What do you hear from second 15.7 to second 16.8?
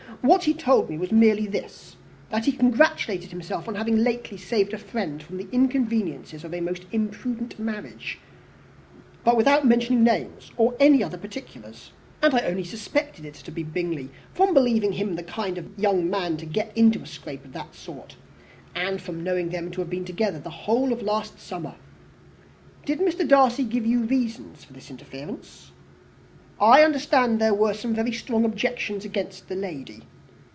young man to get